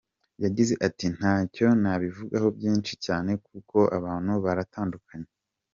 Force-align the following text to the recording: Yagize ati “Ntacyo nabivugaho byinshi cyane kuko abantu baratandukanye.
Yagize 0.43 0.73
ati 0.87 1.05
“Ntacyo 1.17 1.67
nabivugaho 1.81 2.47
byinshi 2.57 2.93
cyane 3.05 3.31
kuko 3.47 3.77
abantu 3.97 4.31
baratandukanye. 4.45 5.29